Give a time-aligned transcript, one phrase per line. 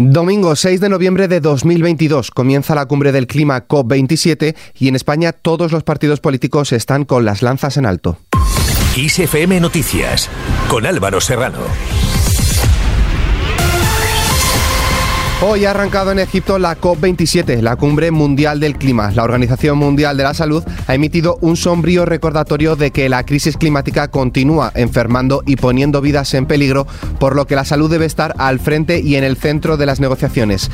[0.00, 5.32] Domingo 6 de noviembre de 2022 comienza la cumbre del clima COP27 y en España
[5.32, 8.16] todos los partidos políticos están con las lanzas en alto.
[8.94, 10.30] ISFM Noticias
[10.68, 11.58] con Álvaro Serrano.
[15.40, 19.12] Hoy ha arrancado en Egipto la COP27, la cumbre mundial del clima.
[19.12, 23.56] La Organización Mundial de la Salud ha emitido un sombrío recordatorio de que la crisis
[23.56, 26.88] climática continúa enfermando y poniendo vidas en peligro,
[27.20, 30.00] por lo que la salud debe estar al frente y en el centro de las
[30.00, 30.72] negociaciones.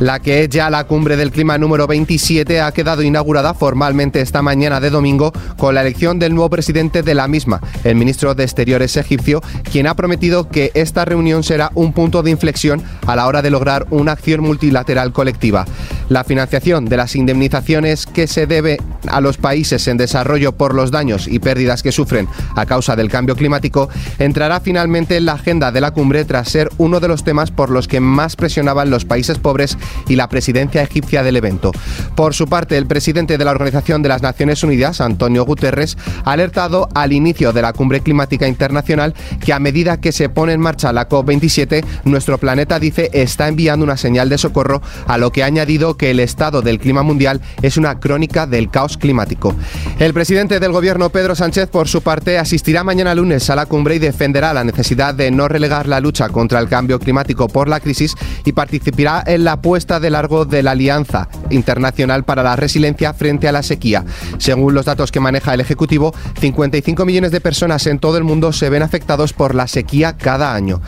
[0.00, 4.42] La que es ya la cumbre del clima número 27 ha quedado inaugurada formalmente esta
[4.42, 8.42] mañana de domingo con la elección del nuevo presidente de la misma, el ministro de
[8.42, 13.26] Exteriores egipcio, quien ha prometido que esta reunión será un punto de inflexión a la
[13.28, 15.64] hora de lograr un una acción multilateral colectiva.
[16.10, 20.90] La financiación de las indemnizaciones que se debe a los países en desarrollo por los
[20.90, 23.88] daños y pérdidas que sufren a causa del cambio climático
[24.18, 27.70] entrará finalmente en la agenda de la cumbre tras ser uno de los temas por
[27.70, 29.78] los que más presionaban los países pobres
[30.08, 31.70] y la presidencia egipcia del evento.
[32.16, 36.32] Por su parte, el presidente de la Organización de las Naciones Unidas, Antonio Guterres, ha
[36.32, 40.60] alertado al inicio de la cumbre climática internacional que a medida que se pone en
[40.60, 45.44] marcha la COP27, nuestro planeta dice está enviando una señal de socorro, a lo que
[45.44, 49.54] ha añadido que el estado del clima mundial es una crónica del caos climático.
[49.98, 53.96] El presidente del gobierno, Pedro Sánchez, por su parte, asistirá mañana lunes a la cumbre
[53.96, 57.80] y defenderá la necesidad de no relegar la lucha contra el cambio climático por la
[57.80, 58.14] crisis
[58.46, 63.46] y participará en la puesta de largo de la Alianza Internacional para la Resiliencia frente
[63.46, 64.06] a la sequía.
[64.38, 68.54] Según los datos que maneja el Ejecutivo, 55 millones de personas en todo el mundo
[68.54, 70.80] se ven afectados por la sequía cada año.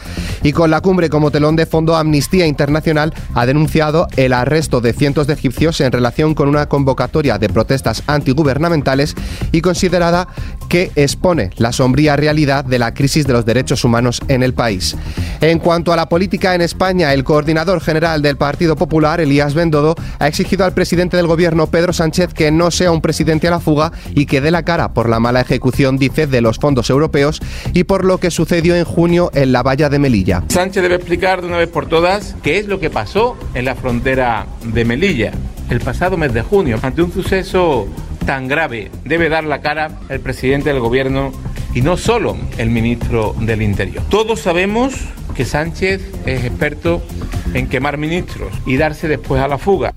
[0.42, 4.91] Y con la cumbre como telón de fondo, Amnistía Internacional ha denunciado el arresto de
[4.92, 9.14] cientos de egipcios en relación con una convocatoria de protestas antigubernamentales
[9.52, 10.28] y considerada
[10.68, 14.96] que expone la sombría realidad de la crisis de los derechos humanos en el país.
[15.42, 19.96] En cuanto a la política en España, el coordinador general del Partido Popular, Elías Bendodo,
[20.20, 23.58] ha exigido al presidente del gobierno, Pedro Sánchez, que no sea un presidente a la
[23.58, 27.40] fuga y que dé la cara por la mala ejecución, dice, de los fondos europeos
[27.72, 30.44] y por lo que sucedió en junio en la valla de Melilla.
[30.46, 33.74] Sánchez debe explicar de una vez por todas qué es lo que pasó en la
[33.74, 35.32] frontera de Melilla
[35.70, 36.78] el pasado mes de junio.
[36.82, 37.88] Ante un suceso
[38.26, 41.32] tan grave debe dar la cara el presidente del gobierno
[41.74, 44.04] y no solo el ministro del Interior.
[44.08, 44.94] Todos sabemos
[45.34, 47.02] que Sánchez es experto
[47.54, 49.92] en quemar ministros y darse después a la fuga.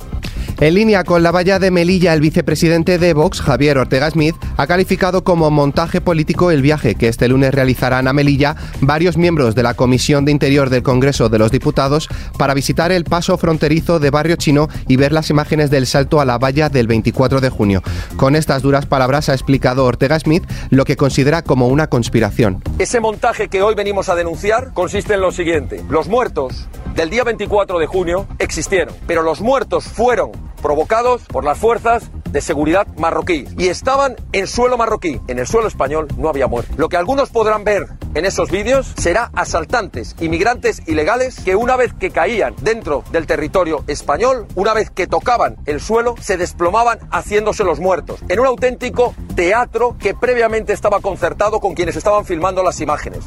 [0.62, 4.68] En línea con la valla de Melilla, el vicepresidente de Vox, Javier Ortega Smith, ha
[4.68, 9.64] calificado como montaje político el viaje que este lunes realizarán a Melilla varios miembros de
[9.64, 12.08] la Comisión de Interior del Congreso de los Diputados
[12.38, 16.26] para visitar el paso fronterizo de Barrio Chino y ver las imágenes del salto a
[16.26, 17.84] la valla del 24 de junio.
[18.16, 22.64] Con estas duras palabras ha explicado Ortega Smith lo que considera como una conspiración.
[22.80, 25.84] Ese montaje que hoy venimos a denunciar consiste en lo siguiente.
[25.90, 31.60] Los muertos del día 24 de junio existieron, pero los muertos fueron provocados por las
[31.60, 35.22] fuerzas de seguridad marroquí y estaban en suelo marroquí.
[35.28, 36.74] En el suelo español no había muerto.
[36.78, 41.94] Lo que algunos podrán ver en esos vídeos será asaltantes, inmigrantes ilegales que una vez
[41.94, 47.64] que caían dentro del territorio español, una vez que tocaban el suelo, se desplomaban haciéndose
[47.64, 48.22] los muertos.
[48.30, 53.20] En un auténtico teatro que previamente estaba concertado con quienes estaban filmando las imágenes.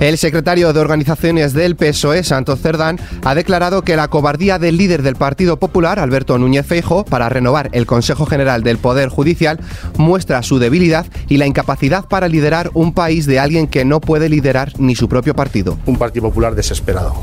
[0.00, 5.02] El secretario de Organizaciones del PSOE, Santos Cerdán, ha declarado que la cobardía del líder
[5.02, 9.60] del Partido Popular, Alberto Núñez Feijo, para renovar el Consejo General del Poder Judicial
[9.98, 14.30] muestra su debilidad y la incapacidad para liderar un país de alguien que no puede
[14.30, 15.76] liderar ni su propio partido.
[15.84, 17.14] Un Partido Popular desesperado.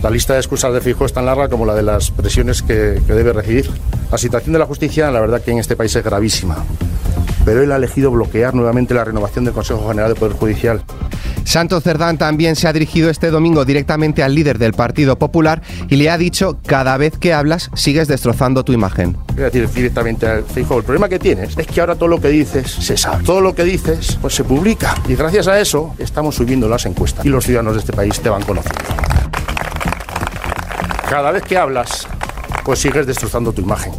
[0.00, 3.02] La lista de excusas de Feijo es tan larga como la de las presiones que,
[3.04, 3.68] que debe recibir.
[4.12, 6.64] La situación de la justicia, la verdad que en este país es gravísima
[7.44, 10.82] pero él ha elegido bloquear nuevamente la renovación del Consejo General del Poder Judicial.
[11.44, 15.96] Santos Cerdán también se ha dirigido este domingo directamente al líder del Partido Popular y
[15.96, 19.16] le ha dicho, cada vez que hablas sigues destrozando tu imagen.
[19.36, 22.28] A decir directamente al Fijo, el problema que tienes es que ahora todo lo que
[22.28, 23.24] dices se sabe.
[23.24, 27.24] Todo lo que dices pues se publica y gracias a eso estamos subiendo las encuestas
[27.24, 28.82] y los ciudadanos de este país te van conociendo.
[31.08, 32.08] Cada vez que hablas,
[32.64, 33.92] pues sigues destrozando tu imagen.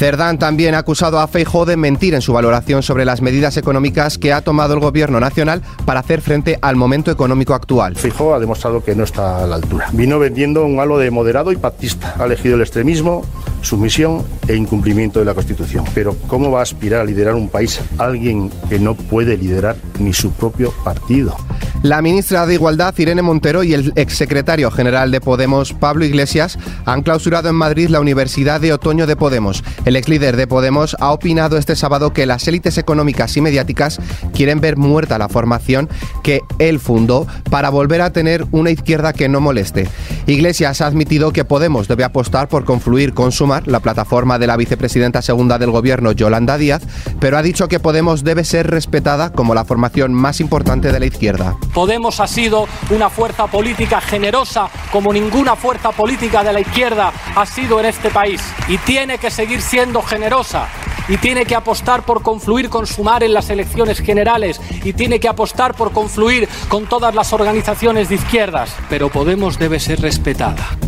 [0.00, 4.16] Cerdán también ha acusado a Feijóo de mentir en su valoración sobre las medidas económicas
[4.16, 7.96] que ha tomado el gobierno nacional para hacer frente al momento económico actual.
[7.96, 9.88] Feijóo ha demostrado que no está a la altura.
[9.92, 12.14] Vino vendiendo un halo de moderado y pactista.
[12.18, 13.26] Ha elegido el extremismo,
[13.60, 15.84] sumisión e incumplimiento de la Constitución.
[15.92, 20.14] Pero ¿cómo va a aspirar a liderar un país alguien que no puede liderar ni
[20.14, 21.36] su propio partido?
[21.82, 27.00] La ministra de Igualdad, Irene Montero, y el exsecretario general de Podemos, Pablo Iglesias, han
[27.00, 29.64] clausurado en Madrid la Universidad de Otoño de Podemos.
[29.86, 33.98] El ex líder de Podemos ha opinado este sábado que las élites económicas y mediáticas
[34.34, 35.88] quieren ver muerta la formación
[36.22, 39.88] que él fundó para volver a tener una izquierda que no moleste.
[40.26, 44.58] Iglesias ha admitido que Podemos debe apostar por confluir con Sumar, la plataforma de la
[44.58, 46.82] vicepresidenta segunda del gobierno, Yolanda Díaz,
[47.20, 51.06] pero ha dicho que Podemos debe ser respetada como la formación más importante de la
[51.06, 51.56] izquierda.
[51.72, 57.46] Podemos ha sido una fuerza política generosa como ninguna fuerza política de la izquierda ha
[57.46, 58.42] sido en este país.
[58.68, 60.68] Y tiene que seguir siendo generosa.
[61.08, 64.60] Y tiene que apostar por confluir con Sumar en las elecciones generales.
[64.84, 69.78] Y tiene que apostar por confluir con todas las organizaciones de izquierdas, pero Podemos debe
[69.80, 70.78] ser respetada.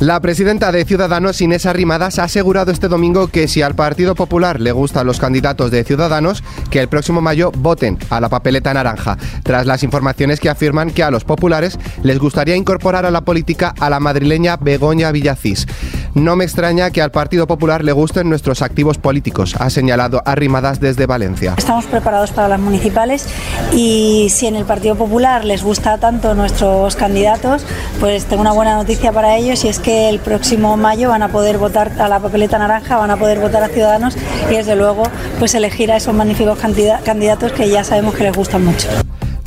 [0.00, 4.58] La presidenta de Ciudadanos, Inés Arrimadas, ha asegurado este domingo que si al Partido Popular
[4.58, 9.18] le gustan los candidatos de Ciudadanos, que el próximo mayo voten a la papeleta naranja,
[9.42, 13.74] tras las informaciones que afirman que a los populares les gustaría incorporar a la política
[13.78, 15.66] a la madrileña Begoña Villacís.
[16.14, 20.80] No me extraña que al Partido Popular le gusten nuestros activos políticos, ha señalado Arrimadas
[20.80, 21.54] desde Valencia.
[21.56, 23.28] Estamos preparados para las municipales
[23.72, 27.64] y si en el Partido Popular les gusta tanto nuestros candidatos,
[28.00, 31.28] pues tengo una buena noticia para ellos y es que el próximo mayo van a
[31.28, 34.16] poder votar a la papeleta naranja, van a poder votar a Ciudadanos
[34.50, 35.04] y desde luego
[35.38, 38.88] pues elegir a esos magníficos candidatos que ya sabemos que les gustan mucho.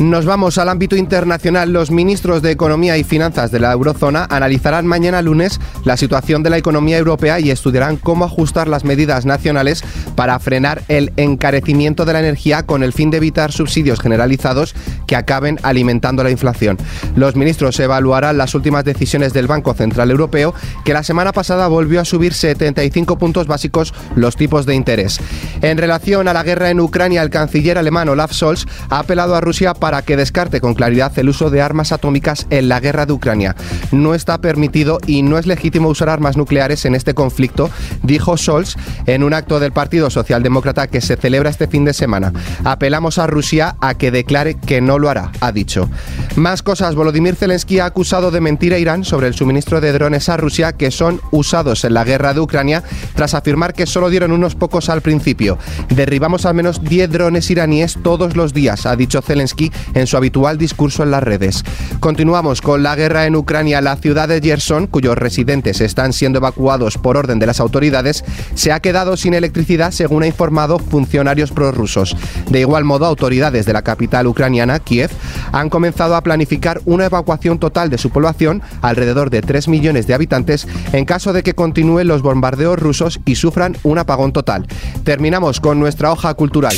[0.03, 1.71] Nos vamos al ámbito internacional.
[1.71, 6.49] Los ministros de Economía y Finanzas de la eurozona analizarán mañana lunes la situación de
[6.49, 9.81] la economía europea y estudiarán cómo ajustar las medidas nacionales
[10.17, 14.75] para frenar el encarecimiento de la energía con el fin de evitar subsidios generalizados
[15.13, 16.75] que acaben alimentando la inflación.
[17.15, 22.01] Los ministros evaluarán las últimas decisiones del Banco Central Europeo, que la semana pasada volvió
[22.01, 25.19] a subir 75 puntos básicos los tipos de interés.
[25.61, 29.41] En relación a la guerra en Ucrania, el canciller alemán Olaf Scholz ha apelado a
[29.41, 33.13] Rusia para que descarte con claridad el uso de armas atómicas en la guerra de
[33.13, 33.55] Ucrania.
[33.91, 37.69] No está permitido y no es legítimo usar armas nucleares en este conflicto,
[38.01, 42.33] dijo Scholz en un acto del Partido Socialdemócrata que se celebra este fin de semana.
[42.63, 45.89] Apelamos a Rusia a que declare que no lo hará, ha dicho.
[46.35, 50.29] Más cosas, Volodymyr Zelensky ha acusado de mentir a Irán sobre el suministro de drones
[50.29, 52.83] a Rusia que son usados en la guerra de Ucrania
[53.15, 55.57] tras afirmar que solo dieron unos pocos al principio.
[55.89, 60.57] Derribamos al menos 10 drones iraníes todos los días, ha dicho Zelensky en su habitual
[60.57, 61.63] discurso en las redes.
[61.99, 63.81] Continuamos con la guerra en Ucrania.
[63.81, 68.23] La ciudad de Gerson, cuyos residentes están siendo evacuados por orden de las autoridades,
[68.55, 72.15] se ha quedado sin electricidad según ha informado funcionarios prorrusos.
[72.49, 75.11] De igual modo, autoridades de la capital ucraniana, Kiev,
[75.51, 80.13] han comenzado a planificar una evacuación total de su población, alrededor de 3 millones de
[80.13, 84.67] habitantes, en caso de que continúen los bombardeos rusos y sufran un apagón total.
[85.03, 86.75] Terminamos con nuestra hoja cultural.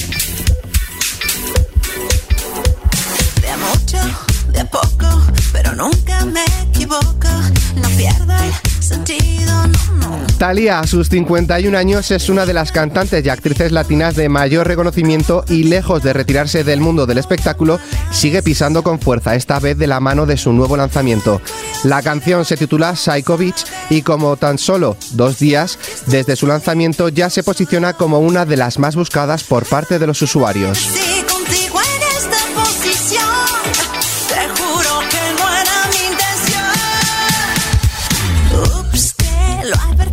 [10.38, 14.68] Talía, a sus 51 años, es una de las cantantes y actrices latinas de mayor
[14.68, 17.80] reconocimiento y lejos de retirarse del mundo del espectáculo,
[18.12, 21.42] sigue pisando con fuerza, esta vez de la mano de su nuevo lanzamiento.
[21.86, 27.08] La canción se titula Psycho Beach y como tan solo dos días desde su lanzamiento
[27.08, 30.90] ya se posiciona como una de las más buscadas por parte de los usuarios.